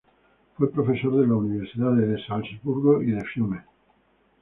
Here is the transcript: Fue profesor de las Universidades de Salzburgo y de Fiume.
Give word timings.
Fue 0.57 0.71
profesor 0.71 1.13
de 1.15 1.27
las 1.27 1.37
Universidades 1.37 2.07
de 2.09 2.25
Salzburgo 2.25 3.03
y 3.03 3.11
de 3.11 3.23
Fiume. 3.23 3.61